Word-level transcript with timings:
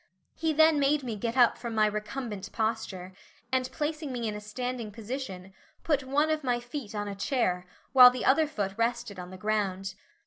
He 0.33 0.51
then 0.51 0.79
made 0.79 1.03
me 1.03 1.15
get 1.15 1.37
up 1.37 1.59
from 1.59 1.75
my 1.75 1.85
recumbent 1.85 2.51
posture, 2.51 3.13
and 3.51 3.69
placing 3.71 4.11
me 4.11 4.27
in 4.27 4.33
a 4.33 4.41
standing 4.41 4.89
position, 4.91 5.53
put 5.83 6.03
one 6.03 6.31
of 6.31 6.43
my 6.43 6.59
feet 6.59 6.95
on 6.95 7.07
a 7.07 7.13
chair, 7.13 7.67
while 7.93 8.09
the 8.09 8.25
other 8.25 8.47
foot 8.47 8.73
rested 8.77 9.19
on 9.19 9.29
the 9.29 9.37
ground. 9.37 9.93